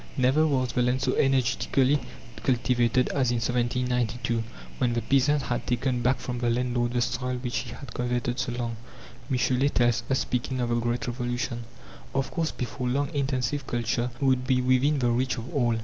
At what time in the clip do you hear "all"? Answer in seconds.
15.53-15.77